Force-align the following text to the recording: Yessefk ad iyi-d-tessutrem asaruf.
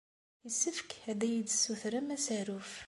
Yessefk 0.45 0.91
ad 1.11 1.21
iyi-d-tessutrem 1.23 2.07
asaruf. 2.15 2.71